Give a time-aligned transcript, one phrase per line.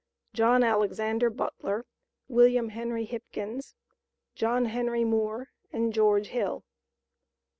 [0.33, 1.85] JOHN ALEXANDER BUTLER,
[2.27, 3.75] WILLIAM HENRY HIPKINS,
[4.33, 6.63] JOHN HENRY MOORE AND GEORGE HILL.